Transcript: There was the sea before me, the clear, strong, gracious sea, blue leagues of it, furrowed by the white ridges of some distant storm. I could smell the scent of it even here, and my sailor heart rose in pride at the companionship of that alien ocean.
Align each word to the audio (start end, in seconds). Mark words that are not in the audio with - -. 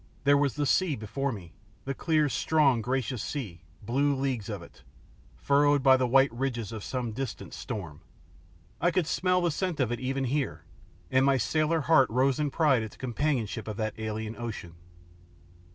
There 0.23 0.35
was 0.35 0.55
the 0.55 0.65
sea 0.65 0.95
before 0.95 1.31
me, 1.31 1.53
the 1.85 1.93
clear, 1.93 2.27
strong, 2.27 2.81
gracious 2.81 3.21
sea, 3.21 3.61
blue 3.83 4.15
leagues 4.15 4.49
of 4.49 4.63
it, 4.63 4.81
furrowed 5.37 5.83
by 5.83 5.95
the 5.95 6.07
white 6.07 6.33
ridges 6.33 6.71
of 6.71 6.83
some 6.83 7.11
distant 7.11 7.53
storm. 7.53 8.01
I 8.81 8.89
could 8.89 9.05
smell 9.05 9.41
the 9.41 9.51
scent 9.51 9.79
of 9.79 9.91
it 9.91 9.99
even 9.99 10.23
here, 10.23 10.63
and 11.11 11.23
my 11.23 11.37
sailor 11.37 11.81
heart 11.81 12.09
rose 12.09 12.39
in 12.39 12.49
pride 12.49 12.81
at 12.81 12.89
the 12.93 12.97
companionship 12.97 13.67
of 13.67 13.77
that 13.77 13.93
alien 13.99 14.35
ocean. 14.37 14.73